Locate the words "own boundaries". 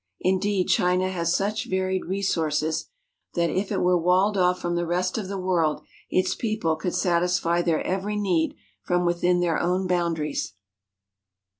9.59-10.55